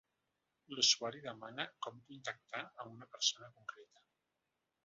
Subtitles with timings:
[0.77, 4.07] L'usuari demana com contactar amb una persona concreta.